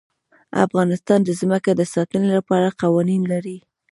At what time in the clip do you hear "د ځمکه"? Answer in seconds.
1.23-1.71